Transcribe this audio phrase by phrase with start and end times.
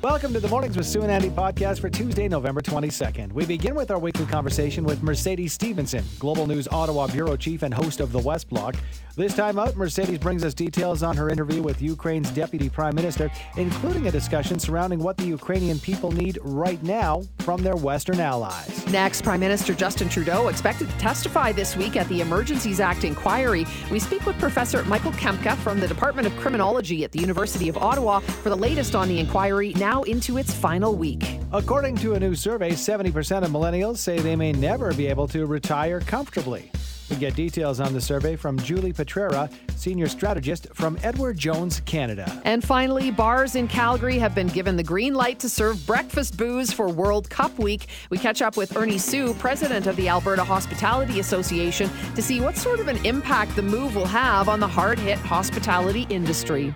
[0.00, 3.32] Welcome to the Mornings with Sue and Andy podcast for Tuesday, November 22nd.
[3.32, 7.74] We begin with our weekly conversation with Mercedes Stephenson, Global News Ottawa Bureau Chief and
[7.74, 8.76] host of the West Block.
[9.16, 13.28] This time out, Mercedes brings us details on her interview with Ukraine's Deputy Prime Minister,
[13.56, 18.86] including a discussion surrounding what the Ukrainian people need right now from their Western allies.
[18.92, 23.66] Next, Prime Minister Justin Trudeau expected to testify this week at the Emergencies Act inquiry.
[23.90, 27.76] We speak with Professor Michael Kempa from the Department of Criminology at the University of
[27.76, 31.38] Ottawa for the latest on the inquiry, now into its final week.
[31.52, 35.46] According to a new survey, 70% of millennials say they may never be able to
[35.46, 36.70] retire comfortably.
[37.10, 42.30] We get details on the survey from Julie Petrera, senior strategist from Edward Jones Canada.
[42.44, 46.70] And finally, bars in Calgary have been given the green light to serve breakfast booze
[46.70, 47.86] for World Cup week.
[48.10, 52.56] We catch up with Ernie Tsu, president of the Alberta Hospitality Association, to see what
[52.56, 56.74] sort of an impact the move will have on the hard hit hospitality industry.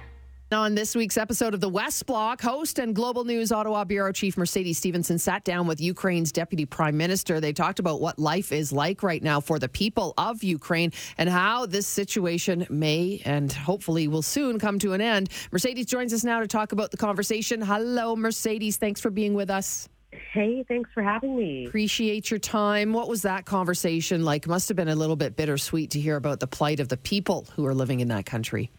[0.52, 4.36] On this week's episode of the West Block, host and Global News Ottawa Bureau Chief
[4.36, 7.40] Mercedes Stephenson sat down with Ukraine's Deputy Prime Minister.
[7.40, 11.28] They talked about what life is like right now for the people of Ukraine and
[11.28, 15.30] how this situation may and hopefully will soon come to an end.
[15.52, 17.62] Mercedes joins us now to talk about the conversation.
[17.62, 18.76] Hello, Mercedes.
[18.76, 19.88] Thanks for being with us.
[20.32, 21.66] Hey, thanks for having me.
[21.66, 22.92] Appreciate your time.
[22.92, 24.46] What was that conversation like?
[24.46, 27.46] Must have been a little bit bittersweet to hear about the plight of the people
[27.54, 28.70] who are living in that country.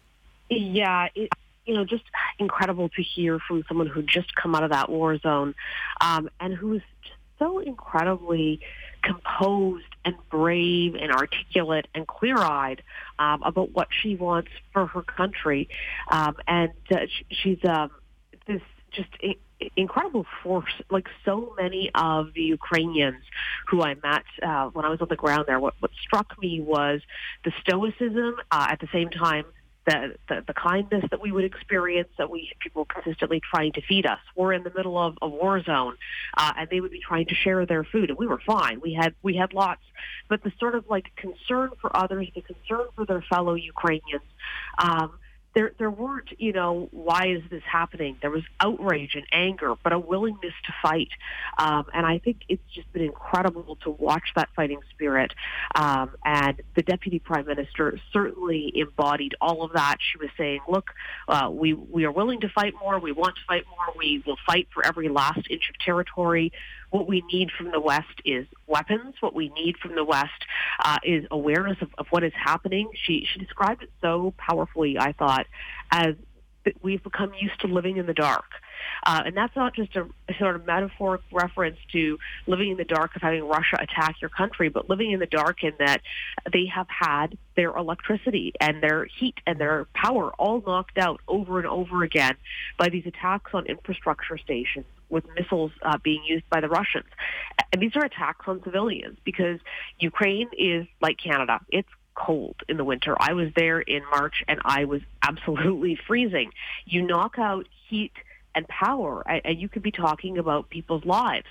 [0.50, 1.30] Yeah, it,
[1.64, 2.04] you know, just
[2.38, 5.54] incredible to hear from someone who just come out of that war zone
[6.00, 8.60] um, and who's just so incredibly
[9.02, 12.82] composed and brave and articulate and clear-eyed
[13.18, 15.68] um, about what she wants for her country.
[16.10, 16.98] Um, and uh,
[17.30, 17.90] she's um,
[18.46, 19.08] this just
[19.76, 20.72] incredible force.
[20.90, 23.22] Like so many of the Ukrainians
[23.68, 26.60] who I met uh, when I was on the ground there, what, what struck me
[26.60, 27.00] was
[27.44, 29.44] the stoicism uh, at the same time
[29.86, 34.06] the, the, the kindness that we would experience that we people consistently trying to feed
[34.06, 34.18] us.
[34.34, 35.96] We're in the middle of a war zone,
[36.36, 38.80] uh, and they would be trying to share their food, and we were fine.
[38.80, 39.82] We had we had lots,
[40.28, 44.22] but the sort of like concern for others, the concern for their fellow Ukrainians.
[44.78, 45.18] Um,
[45.54, 48.16] there there weren't, you know, why is this happening?
[48.20, 51.10] There was outrage and anger, but a willingness to fight.
[51.58, 55.32] Um, and I think it's just been incredible to watch that fighting spirit.
[55.74, 59.96] Um, and the deputy prime minister certainly embodied all of that.
[60.00, 60.90] She was saying, "Look,
[61.28, 62.98] uh, we we are willing to fight more.
[62.98, 63.94] We want to fight more.
[63.96, 66.52] We will fight for every last inch of territory."
[66.94, 69.16] What we need from the West is weapons.
[69.18, 70.46] What we need from the West
[70.78, 72.88] uh, is awareness of, of what is happening.
[72.94, 74.96] She she described it so powerfully.
[74.96, 75.48] I thought
[75.90, 76.14] as
[76.82, 78.44] we've become used to living in the dark.
[79.04, 82.16] Uh, and that's not just a, a, sort of metaphoric reference to
[82.46, 85.64] living in the dark of having Russia attack your country, but living in the dark
[85.64, 86.00] in that
[86.52, 91.58] they have had their electricity and their heat and their power all knocked out over
[91.58, 92.36] and over again
[92.78, 97.06] by these attacks on infrastructure stations with missiles uh, being used by the Russians.
[97.72, 99.60] And these are attacks on civilians because
[100.00, 101.60] Ukraine is like Canada.
[101.70, 103.16] It's cold in the winter.
[103.18, 106.50] I was there in March and I was absolutely freezing.
[106.84, 108.12] You knock out heat
[108.54, 111.46] and power, and you could be talking about people's lives.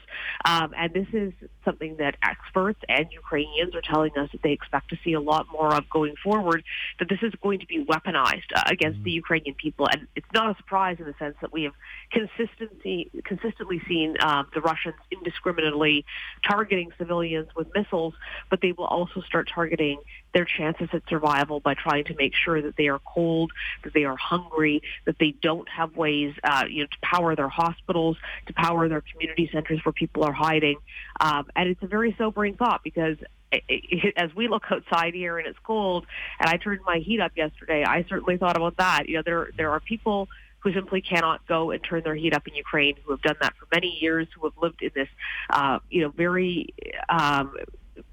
[0.45, 1.33] Um, and this is
[1.65, 5.47] something that experts and Ukrainians are telling us that they expect to see a lot
[5.51, 6.63] more of going forward.
[6.99, 9.05] That this is going to be weaponized uh, against mm-hmm.
[9.05, 11.73] the Ukrainian people, and it's not a surprise in the sense that we have
[12.11, 16.05] consistency consistently seen uh, the Russians indiscriminately
[16.47, 18.13] targeting civilians with missiles,
[18.49, 19.99] but they will also start targeting
[20.33, 23.51] their chances at survival by trying to make sure that they are cold,
[23.83, 27.49] that they are hungry, that they don't have ways, uh, you know, to power their
[27.49, 28.17] hospitals,
[28.47, 30.77] to power their community centers where people are hiding.
[31.19, 33.17] Um, and it's a very sobering thought because
[34.17, 36.05] as we look outside here and it's cold,
[36.39, 39.07] and I turned my heat up yesterday, I certainly thought about that.
[39.07, 40.29] You know, there there are people
[40.59, 43.53] who simply cannot go and turn their heat up in Ukraine, who have done that
[43.57, 45.09] for many years, who have lived in this,
[45.49, 46.73] uh, you know, very
[47.09, 47.53] um,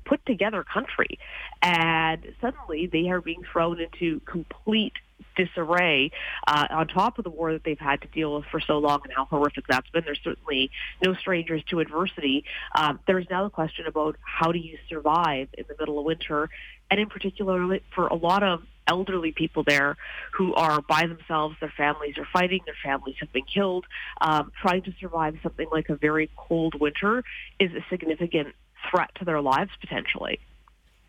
[0.05, 1.19] put together country.
[1.63, 4.95] And suddenly they are being thrown into complete
[5.37, 6.11] disarray
[6.47, 9.01] uh, on top of the war that they've had to deal with for so long
[9.04, 10.03] and how horrific that's been.
[10.04, 10.71] They're certainly
[11.04, 12.45] no strangers to adversity.
[12.75, 16.49] Um, there's now the question about how do you survive in the middle of winter,
[16.91, 19.97] and in particular for a lot of elderly people there
[20.33, 21.57] who are by themselves.
[21.60, 22.60] Their families are fighting.
[22.66, 23.87] Their families have been killed.
[24.21, 27.22] Um, trying to survive something like a very cold winter
[27.60, 28.49] is a significant
[28.91, 30.38] threat to their lives potentially.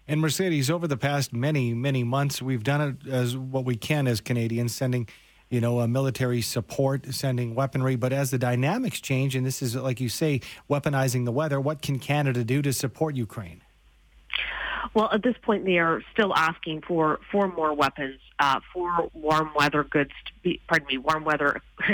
[0.07, 4.07] And Mercedes, over the past many, many months, we've done it as what we can
[4.07, 5.07] as Canadians, sending,
[5.49, 7.95] you know, military support, sending weaponry.
[7.95, 11.81] But as the dynamics change, and this is, like you say, weaponizing the weather, what
[11.81, 13.61] can Canada do to support Ukraine?
[14.93, 19.51] Well, at this point, they are still asking for for more weapons, uh, for warm
[19.55, 20.11] weather goods.
[20.25, 21.61] To be, pardon me, warm weather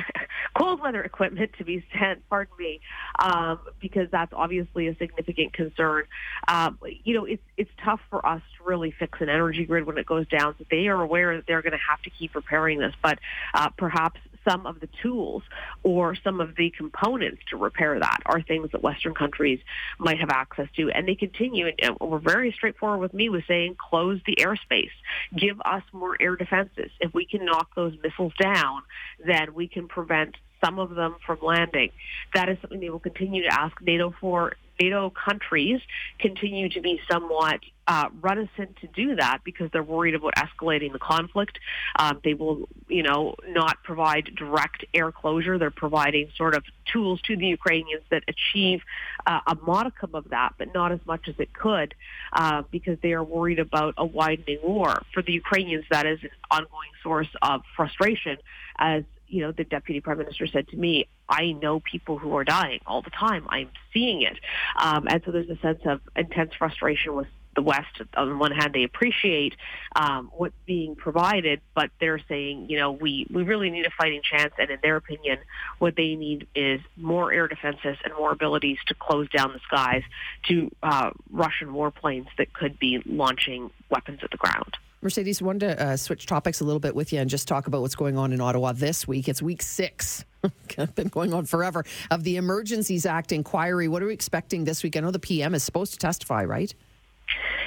[0.57, 2.79] cold weather equipment to be sent, pardon me,
[3.19, 6.05] um, because that's obviously a significant concern.
[6.47, 9.97] Um, you know, it's it's tough for us to really fix an energy grid when
[9.97, 10.55] it goes down.
[10.57, 13.19] So they are aware that they're going to have to keep repairing this, but
[13.53, 15.43] uh, perhaps some of the tools
[15.83, 19.59] or some of the components to repair that are things that Western countries
[19.99, 20.89] might have access to.
[20.91, 24.91] And they continue, and we're very straightforward with me with saying close the airspace,
[25.35, 26.91] give us more air defenses.
[26.99, 28.83] If we can knock those missiles down,
[29.25, 31.91] then we can prevent some of them from landing.
[32.33, 34.53] That is something they will continue to ask NATO for.
[34.79, 35.81] NATO countries
[36.19, 40.99] continue to be somewhat uh, reticent to do that because they're worried about escalating the
[40.99, 41.57] conflict.
[41.97, 45.57] Um, they will, you know, not provide direct air closure.
[45.57, 48.81] They're providing sort of tools to the Ukrainians that achieve
[49.25, 51.95] uh, a modicum of that, but not as much as it could
[52.33, 55.01] uh, because they are worried about a widening war.
[55.13, 58.37] For the Ukrainians, that is an ongoing source of frustration
[58.77, 62.43] as you know, the deputy prime minister said to me, I know people who are
[62.43, 63.45] dying all the time.
[63.49, 64.39] I'm seeing it.
[64.81, 67.27] Um, and so there's a sense of intense frustration with
[67.57, 68.01] the West.
[68.15, 69.55] On the one hand, they appreciate
[69.95, 74.21] um, what's being provided, but they're saying, you know, we, we really need a fighting
[74.21, 74.53] chance.
[74.59, 75.39] And in their opinion,
[75.79, 80.03] what they need is more air defenses and more abilities to close down the skies
[80.43, 84.77] to uh, Russian warplanes that could be launching weapons at the ground.
[85.01, 87.81] Mercedes, wanted to uh, switch topics a little bit with you and just talk about
[87.81, 89.27] what's going on in Ottawa this week.
[89.27, 90.25] It's week six.
[90.95, 93.87] been going on forever of the Emergencies Act inquiry.
[93.87, 94.97] What are we expecting this week?
[94.97, 96.73] I know the PM is supposed to testify, right?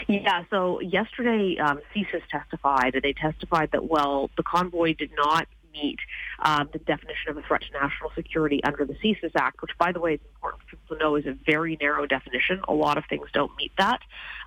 [0.08, 5.98] Yeah, so yesterday um, CSIS testified, they testified that, well, the convoy did not meet
[6.40, 9.92] um, the definition of a threat to national security under the CSIS Act, which, by
[9.92, 12.60] the way, is important for people to know is a very narrow definition.
[12.66, 14.00] A lot of things don't meet that.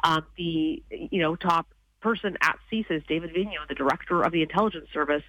[0.04, 1.68] Um, the, you know, top
[2.04, 5.24] person at CSIS, David Vigneault, the director of the intelligence service,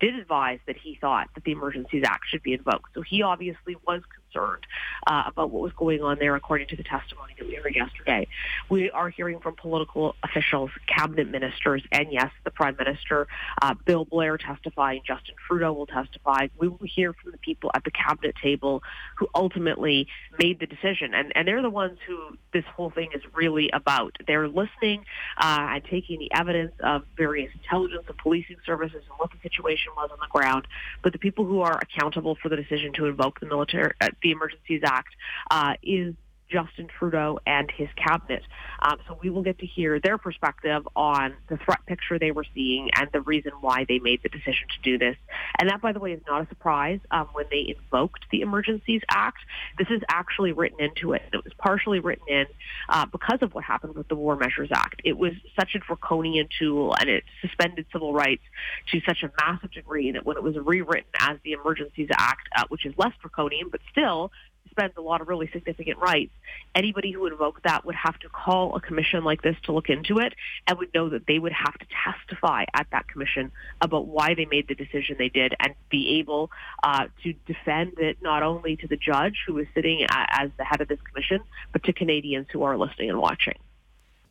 [0.00, 2.94] did advise that he thought that the Emergencies Act should be invoked.
[2.94, 4.66] So he obviously was concerned
[5.06, 8.26] uh, about what was going on there, according to the testimony that we heard yesterday.
[8.68, 13.26] We are hearing from political officials, cabinet ministers, and yes, the prime minister,
[13.62, 16.48] uh, Bill Blair testifying, Justin Trudeau will testify.
[16.58, 18.82] We will hear from the people at the cabinet table
[19.16, 20.06] who ultimately
[20.38, 24.16] made the decision, and, and they're the ones who this whole thing is really about.
[24.26, 25.04] They're listening
[25.38, 29.92] uh, and taking the evidence of various intelligence and policing services and what the situation
[29.96, 30.66] was on the ground.
[31.02, 34.30] But the people who are accountable for the decision to invoke the military, uh, the
[34.30, 35.14] Emergencies Act,
[35.50, 36.14] uh, is
[36.50, 38.42] Justin Trudeau and his cabinet.
[38.82, 42.46] Um, so we will get to hear their perspective on the threat picture they were
[42.54, 45.16] seeing and the reason why they made the decision to do this.
[45.58, 49.02] And that, by the way, is not a surprise um, when they invoked the Emergencies
[49.10, 49.38] Act.
[49.78, 51.22] This is actually written into it.
[51.32, 52.46] It was partially written in
[52.88, 55.02] uh, because of what happened with the War Measures Act.
[55.04, 58.42] It was such a draconian tool and it suspended civil rights
[58.90, 62.64] to such a massive degree that when it was rewritten as the Emergencies Act, uh,
[62.68, 64.30] which is less draconian, but still
[64.64, 66.32] suspends a lot of really significant rights,
[66.74, 69.88] anybody who would invoke that would have to call a commission like this to look
[69.88, 70.34] into it
[70.66, 74.46] and would know that they would have to testify at that commission about why they
[74.46, 76.50] made the decision they did and be able
[76.82, 80.80] uh, to defend it not only to the judge who is sitting as the head
[80.80, 81.40] of this commission,
[81.72, 83.54] but to Canadians who are listening and watching.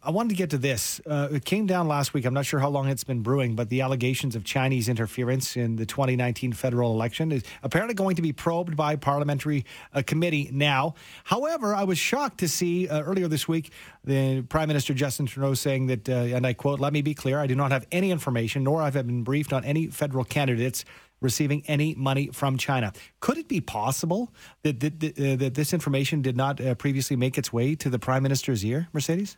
[0.01, 1.01] I wanted to get to this.
[1.05, 2.23] Uh, it came down last week.
[2.23, 5.75] I'm not sure how long it's been brewing, but the allegations of Chinese interference in
[5.75, 10.93] the 2019 federal election is apparently going to be probed by parliamentary uh, committee now.
[11.25, 13.73] However, I was shocked to see uh, earlier this week
[14.05, 17.37] the Prime Minister Justin Trudeau saying that, uh, and I quote, "Let me be clear:
[17.37, 20.85] I do not have any information, nor have I been briefed on any federal candidates."
[21.21, 22.93] Receiving any money from China.
[23.19, 24.33] Could it be possible
[24.63, 27.89] that, that, that, uh, that this information did not uh, previously make its way to
[27.89, 29.35] the Prime Minister's ear, Mercedes?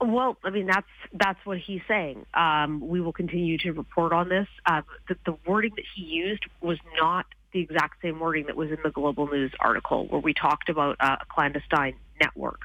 [0.00, 2.26] Well, I mean that's that's what he's saying.
[2.34, 4.46] Um, we will continue to report on this.
[4.66, 8.70] Uh, the, the wording that he used was not the exact same wording that was
[8.70, 12.60] in the Global News article where we talked about uh, a clandestine network.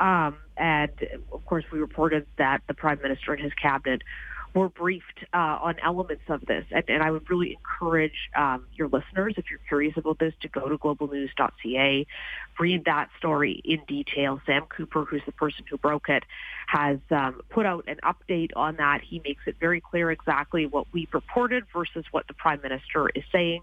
[0.00, 0.90] Um, and
[1.32, 4.02] of course, we reported that the prime minister and his cabinet
[4.54, 6.64] were briefed uh, on elements of this.
[6.70, 10.48] And, and I would really encourage um, your listeners, if you're curious about this, to
[10.48, 12.06] go to globalnews.ca,
[12.58, 14.40] read that story in detail.
[14.46, 16.22] Sam Cooper, who's the person who broke it,
[16.68, 19.00] has um, put out an update on that.
[19.02, 23.24] He makes it very clear exactly what we reported versus what the Prime Minister is
[23.32, 23.62] saying.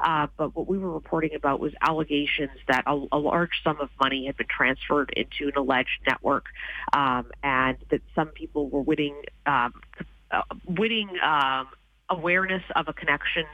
[0.00, 3.88] Uh, but what we were reporting about was allegations that a, a, large sum of
[4.00, 6.46] money had been transferred into an alleged network,
[6.92, 9.14] um, and that some people were winning
[9.46, 9.72] um,
[10.66, 11.68] winning um,
[12.08, 13.44] awareness of a connection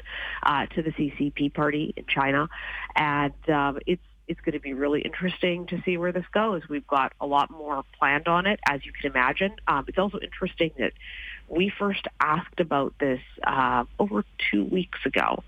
[0.43, 2.49] uh, to the CCP party in China,
[2.97, 6.63] and um, it's it's going to be really interesting to see where this goes.
[6.69, 9.57] We've got a lot more planned on it, as you can imagine.
[9.67, 10.93] Um, it's also interesting that
[11.49, 15.43] we first asked about this uh, over two weeks ago,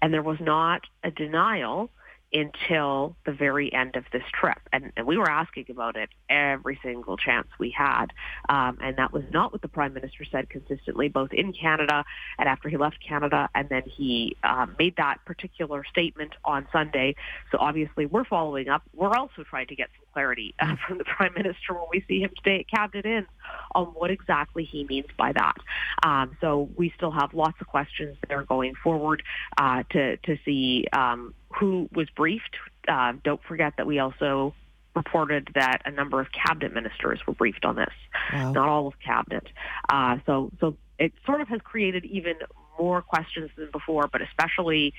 [0.00, 1.90] And there was not a denial
[2.32, 4.58] until the very end of this trip.
[4.72, 8.06] And, and we were asking about it every single chance we had.
[8.48, 12.04] Um, and that was not what the Prime Minister said consistently, both in Canada
[12.38, 13.48] and after he left Canada.
[13.54, 17.16] And then he um, made that particular statement on Sunday.
[17.50, 18.82] So obviously we're following up.
[18.94, 22.20] We're also trying to get some clarity uh, from the Prime Minister when we see
[22.20, 23.26] him today at Cabinet Inn
[23.74, 25.56] on what exactly he means by that.
[26.02, 29.22] Um, so we still have lots of questions there going forward
[29.58, 32.56] uh, to, to see um, who was briefed.
[32.88, 34.52] Uh, don't forget that we also
[34.96, 37.94] reported that a number of cabinet ministers were briefed on this,
[38.32, 38.50] wow.
[38.50, 39.46] not all of cabinet.
[39.88, 42.34] Uh, so, so it sort of has created even
[42.80, 44.92] more questions than before, but especially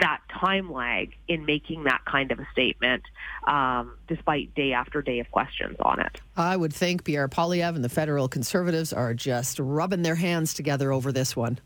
[0.00, 3.02] that time lag in making that kind of a statement,
[3.46, 6.18] um, despite day after day of questions on it.
[6.34, 10.92] I would think Pierre Poilievre and the federal conservatives are just rubbing their hands together
[10.92, 11.58] over this one.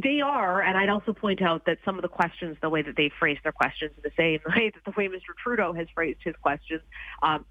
[0.00, 2.96] They are, and I'd also point out that some of the questions, the way that
[2.96, 5.36] they phrase their questions, the same way that the way Mr.
[5.42, 6.80] Trudeau has phrased his questions,
[7.22, 7.44] um,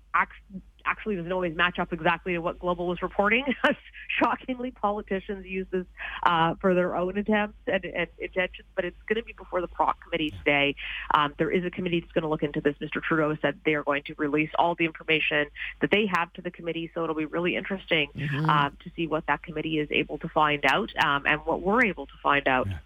[0.85, 3.45] actually doesn't always match up exactly to what Global was reporting.
[4.19, 5.85] Shockingly, politicians use this
[6.23, 9.67] uh, for their own attempts and, and, intentions, but it's going to be before the
[9.67, 10.75] PROC committee today.
[11.13, 12.75] Um, there is a committee that's going to look into this.
[12.81, 13.01] Mr.
[13.01, 15.47] Trudeau said they are going to release all the information
[15.79, 18.49] that they have to the committee, so it'll be really interesting mm-hmm.
[18.49, 21.85] um, to see what that committee is able to find out um, and what we're
[21.85, 22.67] able to find out.
[22.67, 22.77] Yeah.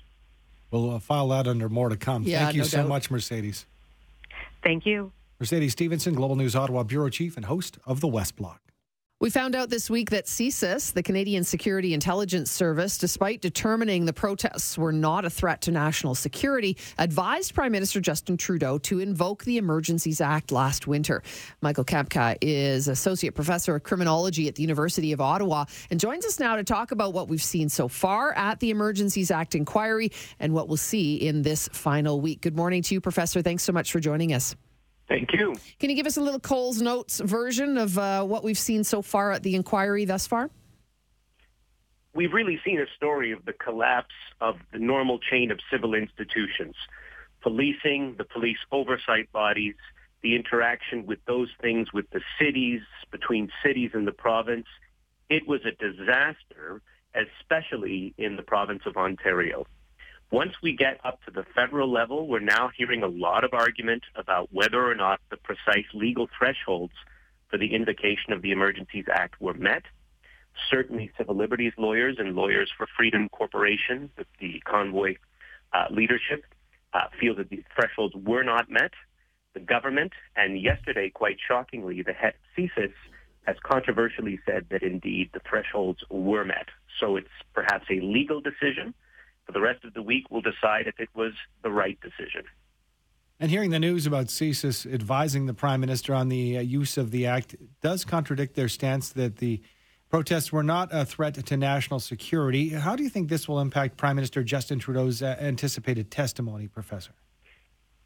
[0.71, 2.23] We'll uh, file that under more to come.
[2.23, 2.89] Yeah, Thank you no so doubt.
[2.89, 3.65] much, Mercedes.
[4.63, 5.11] Thank you.
[5.39, 8.61] Mercedes Stephenson, Global News Ottawa Bureau Chief and host of the West Block.
[9.21, 14.11] We found out this week that CSIS, the Canadian Security Intelligence Service, despite determining the
[14.13, 19.45] protests were not a threat to national security, advised Prime Minister Justin Trudeau to invoke
[19.45, 21.23] the Emergencies Act last winter.
[21.61, 26.37] Michael Kempa is Associate Professor of Criminology at the University of Ottawa and joins us
[26.37, 30.11] now to talk about what we've seen so far at the Emergencies Act inquiry
[30.41, 32.41] and what we'll see in this final week.
[32.41, 33.41] Good morning to you, Professor.
[33.41, 34.57] Thanks so much for joining us.
[35.07, 35.55] Thank you.
[35.79, 39.01] Can you give us a little Coles Notes version of uh, what we've seen so
[39.01, 40.49] far at the inquiry thus far?
[42.13, 46.75] We've really seen a story of the collapse of the normal chain of civil institutions,
[47.41, 49.75] policing, the police oversight bodies,
[50.23, 52.81] the interaction with those things with the cities,
[53.11, 54.65] between cities and the province.
[55.29, 56.81] It was a disaster,
[57.13, 59.67] especially in the province of Ontario.
[60.35, 64.03] Once we get up to the federal level, we're now hearing a lot of argument
[64.17, 66.91] about whether or not the precise legal thresholds
[67.49, 69.83] for the invocation of the Emergencies Act were met.
[70.69, 74.09] Certainly, civil liberties lawyers and lawyers for Freedom Corporation,
[74.41, 75.15] the convoy
[75.71, 76.43] uh, leadership,
[76.93, 78.91] uh, feel that these thresholds were not met.
[79.53, 82.91] The government, and yesterday, quite shockingly, the head CSIS
[83.43, 86.67] has controversially said that indeed the thresholds were met.
[86.99, 88.93] So it's perhaps a legal decision
[89.45, 91.33] for the rest of the week, we'll decide if it was
[91.63, 92.43] the right decision.
[93.39, 97.11] And hearing the news about CSIS advising the Prime Minister on the uh, use of
[97.11, 99.61] the Act does contradict their stance that the
[100.09, 102.69] protests were not a threat to national security.
[102.69, 107.11] How do you think this will impact Prime Minister Justin Trudeau's uh, anticipated testimony, Professor?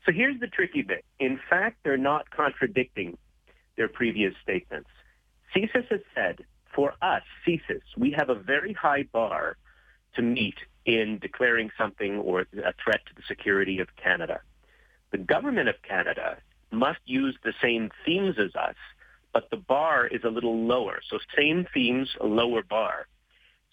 [0.05, 1.05] So here's the tricky bit.
[1.19, 3.15] In fact, they're not contradicting
[3.77, 4.89] their previous statements.
[5.55, 6.39] CSIS has said,
[6.73, 9.57] for us, CSIS, we have a very high bar
[10.15, 10.55] to meet
[10.89, 14.41] in declaring something or a threat to the security of Canada.
[15.11, 16.37] The government of Canada
[16.71, 18.75] must use the same themes as us,
[19.31, 20.99] but the bar is a little lower.
[21.07, 23.07] So same themes, a lower bar.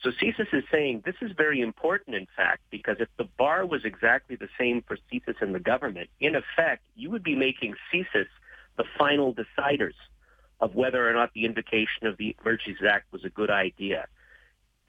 [0.03, 3.87] So CSIS is saying this is very important, in fact, because if the bar was
[3.87, 8.29] exactly the same for CSIS and the government, in effect, you would be making CSIS
[8.77, 9.97] the final deciders
[10.61, 14.07] of whether or not the invocation of the Emergencies Act was a good idea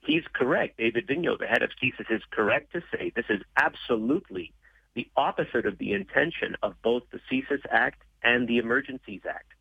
[0.07, 0.77] he's correct.
[0.77, 4.53] David Vigneault, the head of CSIS, is correct to say this is absolutely
[4.95, 9.53] the opposite of the intention of both the CSIS Act and the Emergencies Act.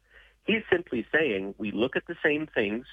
[0.44, 2.86] He's simply saying we look at the same things,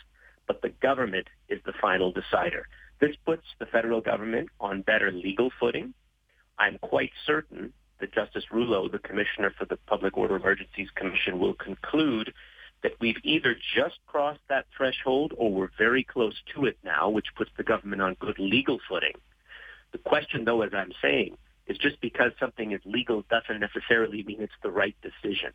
[0.48, 2.68] but the government is the final decider.
[3.00, 5.94] This puts the federal government on better legal footing.
[6.58, 11.54] I'm quite certain that Justice Rouleau, the Commissioner for the Public Order Emergencies Commission, will
[11.54, 12.34] conclude
[12.84, 17.34] that we've either just crossed that threshold or we're very close to it now, which
[17.36, 19.14] puts the government on good legal footing.
[19.94, 24.42] The question, though, as I'm saying, is just because something is legal doesn't necessarily mean
[24.42, 25.52] it's the right decision.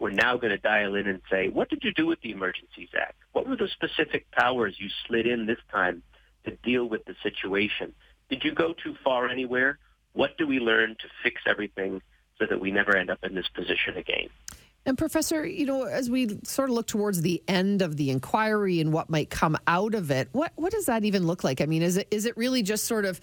[0.00, 2.88] We're now going to dial in and say, what did you do with the Emergencies
[3.00, 3.16] Act?
[3.32, 6.02] What were the specific powers you slid in this time
[6.44, 7.94] to deal with the situation?
[8.28, 9.78] Did you go too far anywhere?
[10.12, 12.02] What do we learn to fix everything
[12.38, 14.28] so that we never end up in this position again?
[14.86, 18.80] And Professor, you know, as we sort of look towards the end of the inquiry
[18.80, 21.62] and what might come out of it, what what does that even look like?
[21.62, 23.18] I mean, is it is it really just sort of,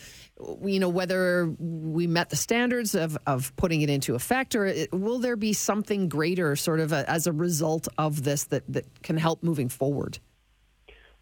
[0.64, 4.92] you know, whether we met the standards of of putting it into effect, or it,
[4.92, 9.04] will there be something greater, sort of a, as a result of this that that
[9.04, 10.18] can help moving forward?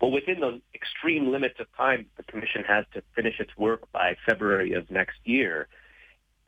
[0.01, 4.15] Well, within the extreme limits of time the commission has to finish its work by
[4.25, 5.67] February of next year,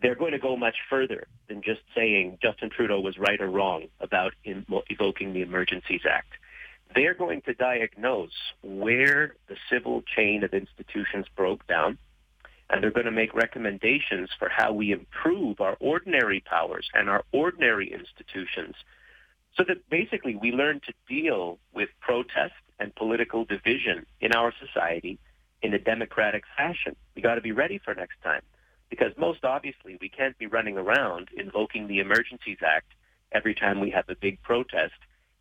[0.01, 3.87] they're going to go much further than just saying Justin Trudeau was right or wrong
[3.99, 6.33] about in, evoking the Emergencies Act.
[6.95, 11.97] They're going to diagnose where the civil chain of institutions broke down,
[12.69, 17.23] and they're going to make recommendations for how we improve our ordinary powers and our
[17.31, 18.75] ordinary institutions
[19.55, 25.19] so that basically we learn to deal with protest and political division in our society
[25.61, 26.95] in a democratic fashion.
[27.15, 28.41] We got to be ready for next time
[28.91, 32.91] because most obviously we can't be running around invoking the Emergencies Act
[33.31, 34.93] every time we have a big protest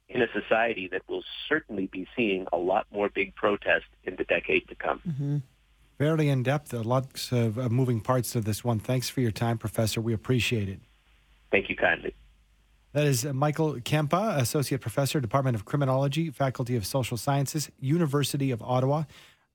[0.09, 4.25] in a society that will certainly be seeing a lot more big protests in the
[4.25, 5.01] decade to come.
[5.07, 5.37] Mm-hmm.
[5.99, 8.79] Fairly in depth, lots of uh, moving parts to this one.
[8.79, 10.01] Thanks for your time, Professor.
[10.01, 10.81] We appreciate it.
[11.51, 12.15] Thank you kindly.
[12.93, 18.63] That is Michael Kempa, Associate Professor, Department of Criminology, Faculty of Social Sciences, University of
[18.63, 19.05] Ottawa.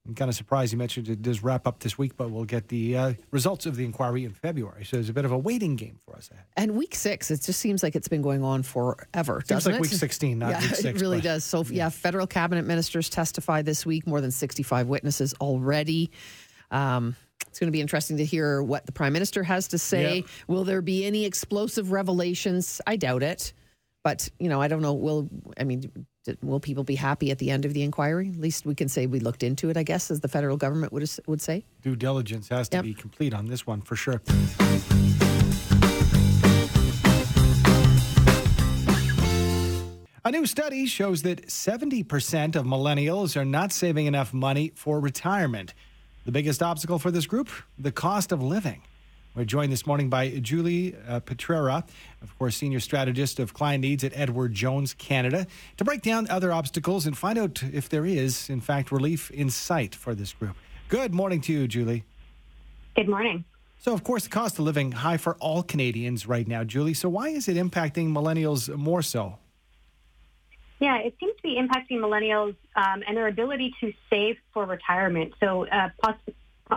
[0.08, 2.68] I'm kind of surprised you mentioned it does wrap up this week, but we'll get
[2.68, 4.86] the uh, results of the inquiry in February.
[4.86, 6.46] So there's a bit of a waiting game for us ahead.
[6.56, 9.42] And week six, it just seems like it's been going on forever.
[9.48, 9.82] Seems like it?
[9.82, 10.84] week 16, not yeah, week six.
[10.84, 11.44] It really but, does.
[11.44, 11.86] So, yeah.
[11.86, 16.12] yeah, federal cabinet ministers testify this week, more than 65 witnesses already.
[16.70, 17.16] Um,
[17.48, 20.18] it's going to be interesting to hear what the prime minister has to say.
[20.18, 20.26] Yep.
[20.48, 22.80] Will there be any explosive revelations?
[22.86, 23.54] I doubt it.
[24.04, 24.94] But, you know, I don't know.
[24.94, 25.90] Will, I mean,
[26.42, 28.30] will people be happy at the end of the inquiry?
[28.30, 30.94] At least we can say we looked into it, I guess, as the federal government
[30.94, 31.66] would, would say.
[31.82, 32.84] Due diligence has to yep.
[32.84, 34.22] be complete on this one for sure.
[40.28, 45.76] A new study shows that 70% of millennials are not saving enough money for retirement.
[46.26, 47.48] The biggest obstacle for this group?
[47.78, 48.82] The cost of living.
[49.36, 51.86] We're joined this morning by Julie uh, Petrera,
[52.22, 56.54] of course, Senior Strategist of Client Needs at Edward Jones Canada, to break down other
[56.54, 60.56] obstacles and find out if there is, in fact, relief in sight for this group.
[60.88, 62.06] Good morning to you, Julie.
[62.96, 63.44] Good morning.
[63.78, 66.94] So, of course, the cost of living high for all Canadians right now, Julie.
[66.94, 69.38] So, why is it impacting millennials more so?
[70.80, 75.34] Yeah, it seems to be impacting millennials um, and their ability to save for retirement.
[75.42, 75.90] So, uh,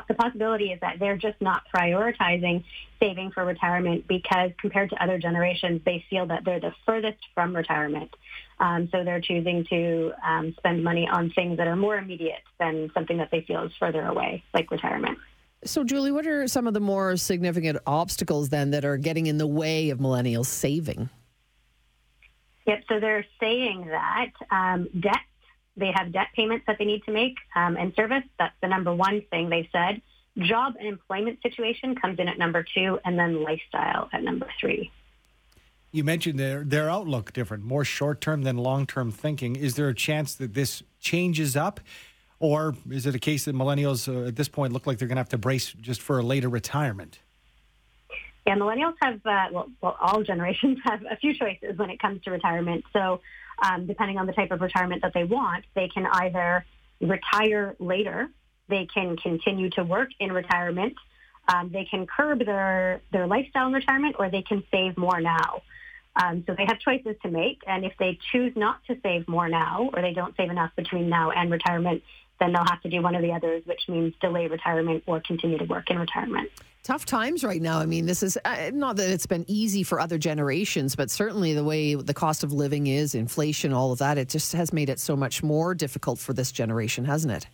[0.06, 2.64] the possibility is that they're just not prioritizing
[3.00, 7.56] saving for retirement because compared to other generations, they feel that they're the furthest from
[7.56, 8.10] retirement.
[8.60, 12.90] Um, so they're choosing to um, spend money on things that are more immediate than
[12.92, 15.18] something that they feel is further away, like retirement.
[15.64, 19.38] So, Julie, what are some of the more significant obstacles then that are getting in
[19.38, 21.08] the way of millennials saving?
[22.66, 22.84] Yep.
[22.88, 25.22] So they're saying that um, debt
[25.78, 28.24] they have debt payments that they need to make um, and service.
[28.38, 30.02] That's the number one thing they've said.
[30.38, 34.90] Job and employment situation comes in at number two, and then lifestyle at number three.
[35.90, 39.56] You mentioned their their outlook different, more short term than long term thinking.
[39.56, 41.80] Is there a chance that this changes up,
[42.38, 45.16] or is it a case that millennials uh, at this point look like they're going
[45.16, 47.18] to have to brace just for a later retirement?
[48.46, 52.22] Yeah, millennials have uh, well, well, all generations have a few choices when it comes
[52.24, 52.84] to retirement.
[52.92, 53.20] So
[53.62, 56.64] um, depending on the type of retirement that they want, they can either
[57.00, 58.28] retire later,
[58.68, 60.94] they can continue to work in retirement,
[61.48, 65.62] um, they can curb their, their lifestyle in retirement, or they can save more now.
[66.16, 69.48] Um, so they have choices to make, and if they choose not to save more
[69.48, 72.02] now, or they don't save enough between now and retirement,
[72.40, 75.58] then they'll have to do one of the others, which means delay retirement or continue
[75.58, 76.50] to work in retirement
[76.88, 77.78] tough times right now.
[77.78, 81.52] I mean, this is uh, not that it's been easy for other generations, but certainly
[81.52, 84.88] the way the cost of living is, inflation, all of that, it just has made
[84.88, 87.46] it so much more difficult for this generation, hasn't it?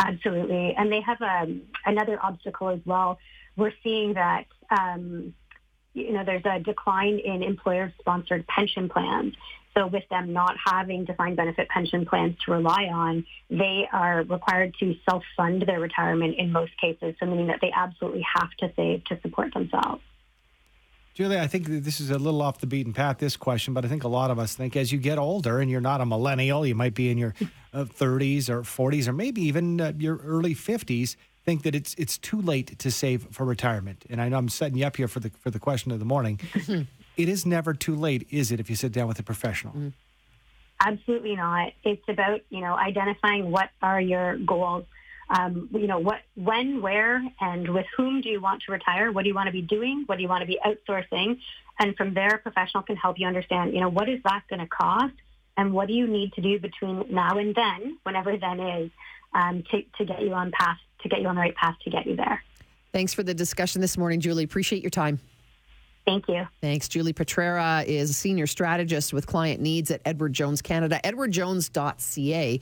[0.00, 0.74] Absolutely.
[0.76, 3.20] And they have um, another obstacle as well.
[3.56, 5.34] We're seeing that, um,
[5.94, 9.34] you know, there's a decline in employer-sponsored pension plans.
[9.78, 14.74] So with them not having defined benefit pension plans to rely on, they are required
[14.80, 19.04] to self-fund their retirement in most cases, so meaning that they absolutely have to save
[19.04, 20.02] to support themselves.
[21.14, 23.88] Julie, I think this is a little off the beaten path, this question, but I
[23.88, 26.66] think a lot of us think as you get older and you're not a millennial,
[26.66, 27.34] you might be in your
[27.72, 31.14] uh, 30s or 40s or maybe even uh, your early 50s,
[31.44, 34.04] think that it's it's too late to save for retirement.
[34.10, 36.04] And I know I'm setting you up here for the for the question of the
[36.04, 36.38] morning.
[37.18, 39.74] it is never too late, is it, if you sit down with a professional?
[39.74, 39.92] Mm.
[40.80, 41.72] Absolutely not.
[41.82, 44.86] It's about, you know, identifying what are your goals.
[45.30, 49.12] um, you know, what, when, where, and with whom do you want to retire?
[49.12, 50.04] What do you want to be doing?
[50.06, 51.38] What do you want to be outsourcing?
[51.78, 54.60] And from there, a professional can help you understand, you know, what is that going
[54.60, 55.14] to cost?
[55.56, 58.90] And what do you need to do between now and then, whenever then is,
[59.34, 61.90] um, to, to get you on path, to get you on the right path to
[61.90, 62.42] get you there.
[62.92, 64.44] Thanks for the discussion this morning, Julie.
[64.44, 65.20] Appreciate your time.
[66.08, 66.46] Thank you.
[66.62, 66.88] Thanks.
[66.88, 72.60] Julie Petrera is a senior strategist with client needs at Edward Jones Canada, edwardjones.ca.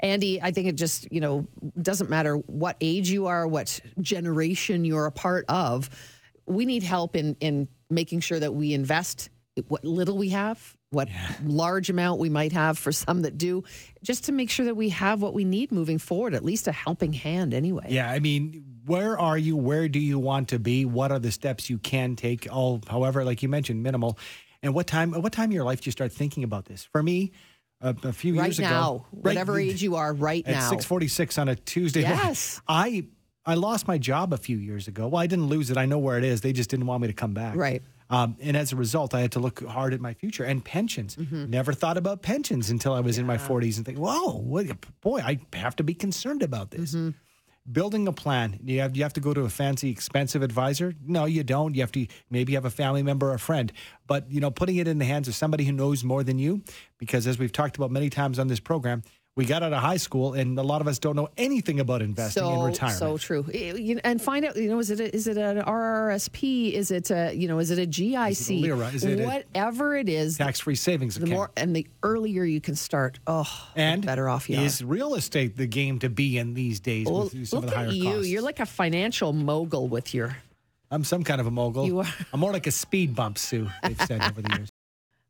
[0.00, 1.46] Andy, I think it just, you know,
[1.80, 5.88] doesn't matter what age you are, what generation you're a part of.
[6.46, 9.30] We need help in in making sure that we invest
[9.68, 11.34] what little we have, what yeah.
[11.44, 13.64] large amount we might have for some that do,
[14.02, 16.72] just to make sure that we have what we need moving forward, at least a
[16.72, 17.86] helping hand anyway.
[17.88, 19.56] Yeah, I mean, where are you?
[19.56, 20.84] Where do you want to be?
[20.84, 22.48] What are the steps you can take?
[22.50, 24.18] All, however, like you mentioned, minimal.
[24.62, 25.12] And what time?
[25.12, 26.84] What time in your life do you start thinking about this?
[26.84, 27.32] For me,
[27.80, 30.54] a, a few right years now, ago, right now, whatever age you are, right at
[30.54, 32.00] now, six forty six on a Tuesday.
[32.00, 33.06] Yes, I
[33.46, 35.08] I lost my job a few years ago.
[35.08, 35.76] Well, I didn't lose it.
[35.76, 36.40] I know where it is.
[36.40, 37.56] They just didn't want me to come back.
[37.56, 37.82] Right.
[38.10, 41.16] Um, and as a result, I had to look hard at my future and pensions.
[41.16, 41.50] Mm-hmm.
[41.50, 43.22] Never thought about pensions until I was yeah.
[43.22, 44.66] in my 40s and think, whoa, what,
[45.00, 46.94] boy, I have to be concerned about this.
[46.94, 47.10] Mm-hmm.
[47.70, 48.58] Building a plan.
[48.64, 50.94] You have, you have to go to a fancy, expensive advisor?
[51.04, 51.74] No, you don't.
[51.74, 53.72] You have to maybe have a family member or a friend.
[54.06, 56.62] But, you know, putting it in the hands of somebody who knows more than you,
[56.96, 59.02] because as we've talked about many times on this program,
[59.38, 62.02] we got out of high school, and a lot of us don't know anything about
[62.02, 62.98] investing so, in retirement.
[62.98, 63.44] So true.
[64.02, 66.72] And find out, you know, is it a, is it an RRSP?
[66.72, 68.30] Is it a, you know, is it a GIC?
[68.30, 68.88] Is it a LIRA?
[68.88, 71.36] Is it Whatever it is, tax-free savings the account.
[71.36, 74.86] More, and the earlier you can start, oh, and better off you is are.
[74.86, 77.76] real estate the game to be in these days well, with some look of the
[77.76, 78.04] higher at you.
[78.14, 78.28] costs?
[78.28, 80.36] You're like a financial mogul with your.
[80.90, 81.86] I'm some kind of a mogul.
[81.86, 82.08] You are.
[82.32, 83.68] I'm more like a speed bump, Sue.
[83.84, 84.68] They've said over the years.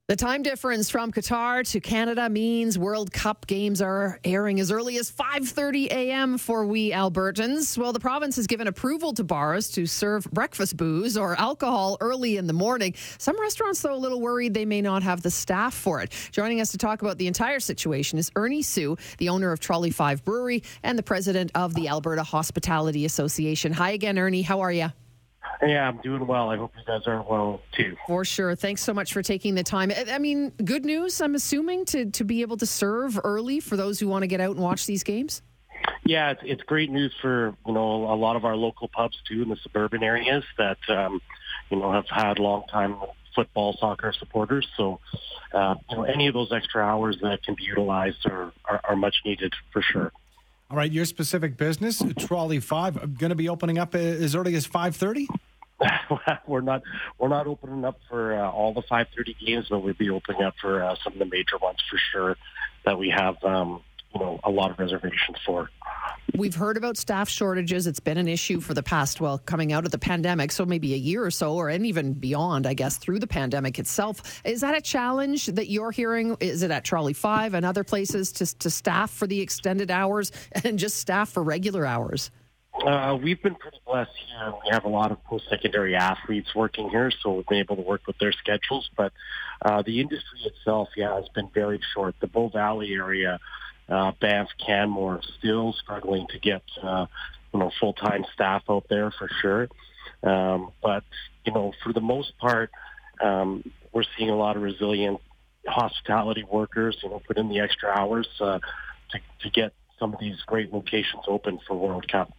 [0.09, 4.97] The time difference from Qatar to Canada means World Cup games are airing as early
[4.97, 6.39] as 5:30 a.m.
[6.39, 7.77] for we Albertans.
[7.77, 12.39] Well, the province has given approval to bars to serve breakfast booze or alcohol early
[12.39, 12.95] in the morning.
[13.19, 16.15] Some restaurants though a little worried they may not have the staff for it.
[16.33, 19.91] Joining us to talk about the entire situation is Ernie Tsu, the owner of Trolley
[19.91, 23.75] 5 Brewery and the president of the Alberta Hospitality Association.
[23.75, 24.41] Hi again, Ernie.
[24.41, 24.91] How are you?
[25.63, 26.51] Yeah, I'm doing well.
[26.51, 27.97] I hope you guys are well too.
[28.07, 28.55] For sure.
[28.55, 29.91] Thanks so much for taking the time.
[30.11, 33.99] I mean, good news, I'm assuming, to, to be able to serve early for those
[33.99, 35.43] who want to get out and watch these games?
[36.05, 39.43] Yeah, it's, it's great news for, you know, a lot of our local pubs too
[39.43, 41.21] in the suburban areas that, um,
[41.71, 42.97] you know, have had long time
[43.35, 44.67] football, soccer supporters.
[44.77, 45.01] So,
[45.53, 48.97] uh, you know, any of those extra hours that can be utilized are, are, are
[48.97, 50.13] much needed for sure.
[50.71, 54.67] All right, your specific business, Trolley Five, going to be opening up as early as
[54.67, 55.27] five thirty.
[56.47, 56.83] we're not
[57.19, 60.55] we're not opening up for uh, all the 5:30 games, but we'll be opening up
[60.61, 62.37] for uh, some of the major ones for sure
[62.85, 63.83] that we have um,
[64.15, 65.71] you know a lot of reservations for.
[66.37, 67.87] We've heard about staff shortages.
[67.87, 70.95] It's been an issue for the past, well, coming out of the pandemic, so maybe
[70.95, 74.41] a year or so, or and even beyond, I guess, through the pandemic itself.
[74.45, 76.37] Is that a challenge that you're hearing?
[76.41, 80.33] Is it at Trolley Five and other places to to staff for the extended hours
[80.65, 82.31] and just staff for regular hours?
[82.87, 84.53] Uh, we've been pretty blessed here.
[84.65, 88.07] We have a lot of post-secondary athletes working here, so we've been able to work
[88.07, 88.89] with their schedules.
[88.97, 89.13] But
[89.63, 92.15] uh, the industry itself, yeah, has been very short.
[92.21, 93.41] The Bow Valley area,
[93.89, 97.07] uh, Banff, Canmore, still struggling to get uh,
[97.53, 99.69] you know full-time staff out there for sure.
[100.23, 101.05] Um, but
[101.45, 102.71] you know, for the most part,
[103.21, 105.21] um, we're seeing a lot of resilient
[105.67, 106.99] hospitality workers.
[107.03, 108.59] You know, put in the extra hours uh,
[109.11, 112.33] to to get some of these great locations open for World Cup.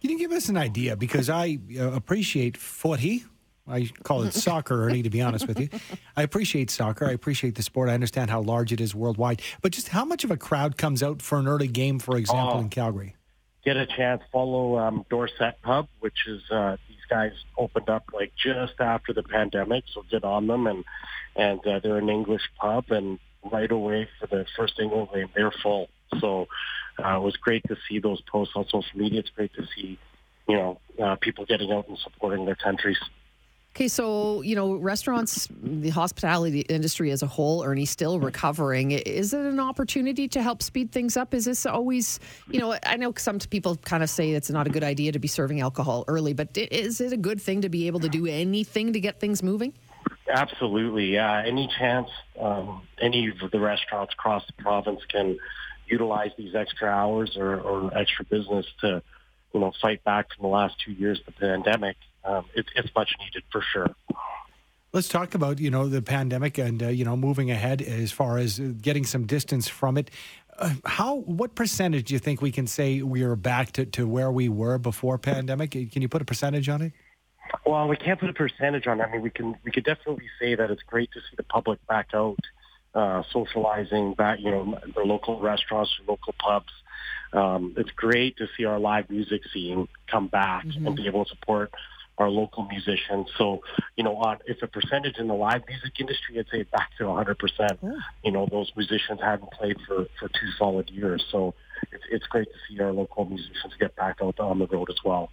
[0.00, 0.96] Can you give us an idea?
[0.96, 3.24] Because I uh, appreciate footy.
[3.68, 5.68] I call it soccer, Ernie, to be honest with you.
[6.16, 7.06] I appreciate soccer.
[7.06, 7.88] I appreciate the sport.
[7.88, 9.42] I understand how large it is worldwide.
[9.60, 12.58] But just how much of a crowd comes out for an early game, for example,
[12.58, 13.16] oh, in Calgary?
[13.64, 18.32] Get a chance, follow um, Dorset Pub, which is uh, these guys opened up like
[18.36, 19.84] just after the pandemic.
[19.92, 20.68] So get on them.
[20.68, 20.84] And,
[21.34, 22.90] and uh, they're an English pub.
[22.90, 23.18] And
[23.50, 25.88] right away for the first England game, they're full.
[26.20, 26.46] So
[27.02, 29.18] uh, it was great to see those posts on social media.
[29.20, 29.98] It's great to see,
[30.48, 32.98] you know, uh, people getting out and supporting their countries.
[33.76, 38.92] Okay, so you know, restaurants, the hospitality industry as a whole, Ernie, still recovering.
[38.92, 41.34] Is it an opportunity to help speed things up?
[41.34, 42.18] Is this always,
[42.50, 45.18] you know, I know some people kind of say it's not a good idea to
[45.18, 48.24] be serving alcohol early, but is it a good thing to be able to do
[48.24, 49.74] anything to get things moving?
[50.26, 51.42] Absolutely, yeah.
[51.44, 52.08] Any chance
[52.40, 55.38] um, any of the restaurants across the province can
[55.86, 59.02] utilize these extra hours or, or extra business to,
[59.52, 62.94] you know, fight back from the last two years of the pandemic, um, it, it's
[62.94, 63.94] much needed for sure.
[64.92, 68.38] Let's talk about you know the pandemic and uh, you know moving ahead as far
[68.38, 70.10] as getting some distance from it.
[70.58, 71.16] Uh, how?
[71.16, 74.48] What percentage do you think we can say we are back to, to where we
[74.48, 75.72] were before pandemic?
[75.72, 76.92] Can you put a percentage on it?
[77.64, 79.00] Well, we can't put a percentage on.
[79.00, 79.04] it.
[79.04, 81.84] I mean, we can we could definitely say that it's great to see the public
[81.86, 82.38] back out,
[82.94, 86.72] uh, socializing, back you know, their local restaurants, local pubs.
[87.32, 90.86] Um, it's great to see our live music scene come back mm-hmm.
[90.86, 91.70] and be able to support
[92.18, 93.28] our local musicians.
[93.36, 93.60] So,
[93.96, 97.04] you know, on if a percentage in the live music industry, I'd say back to
[97.04, 97.36] 100%.
[97.82, 97.90] Yeah.
[98.24, 101.24] You know, those musicians hadn't played for, for two solid years.
[101.30, 101.54] So
[101.92, 104.96] it's, it's great to see our local musicians get back out on the road as
[105.04, 105.30] well.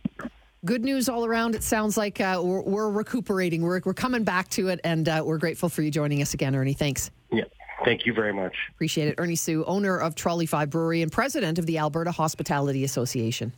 [0.65, 1.55] Good news all around.
[1.55, 3.63] It sounds like uh, we're, we're, recuperating.
[3.63, 6.55] We're, we're coming back to it, and uh, we're grateful for you joining us again,
[6.55, 6.73] Ernie.
[6.73, 7.11] Thanks.
[7.31, 7.43] Yeah.
[7.83, 8.55] Thank you very much.
[8.69, 9.15] Appreciate it.
[9.17, 13.51] Ernie Tsu, owner of Trolley 5 Brewery and president of the Alberta Hospitality Association.